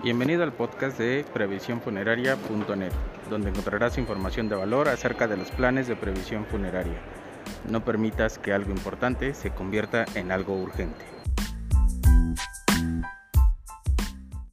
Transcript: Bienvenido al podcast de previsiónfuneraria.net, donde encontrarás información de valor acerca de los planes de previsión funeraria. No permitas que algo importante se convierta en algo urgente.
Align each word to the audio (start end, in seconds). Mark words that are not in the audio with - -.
Bienvenido 0.00 0.44
al 0.44 0.52
podcast 0.52 0.96
de 0.96 1.24
previsiónfuneraria.net, 1.34 2.92
donde 3.28 3.50
encontrarás 3.50 3.98
información 3.98 4.48
de 4.48 4.54
valor 4.54 4.88
acerca 4.88 5.26
de 5.26 5.36
los 5.36 5.50
planes 5.50 5.88
de 5.88 5.96
previsión 5.96 6.46
funeraria. 6.46 7.00
No 7.68 7.84
permitas 7.84 8.38
que 8.38 8.52
algo 8.52 8.70
importante 8.70 9.34
se 9.34 9.50
convierta 9.50 10.04
en 10.14 10.30
algo 10.30 10.54
urgente. 10.54 11.17